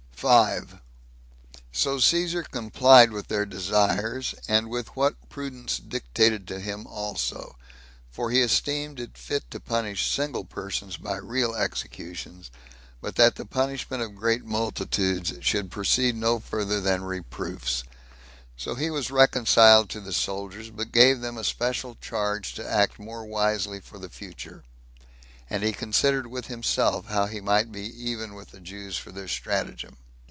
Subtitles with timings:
[0.23, 0.79] 5.
[1.71, 7.57] So Caesar complied with their desires, and with what prudence dictated to him also;
[8.11, 12.51] for he esteemed it fit to punish single persons by real executions,
[13.01, 17.83] but that the punishment of great multitudes should proceed no further than reproofs;
[18.55, 22.99] so he was reconciled to the soldiers, but gave them a special charge to act
[22.99, 24.63] more wisely for the future;
[25.49, 29.27] and he considered with himself how he might be even with the Jews for their
[29.27, 29.97] stratagem.